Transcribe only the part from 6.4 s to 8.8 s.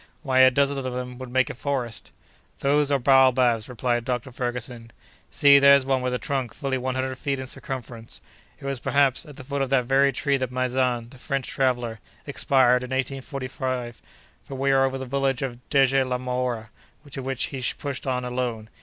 fully one hundred feet in circumference. It was,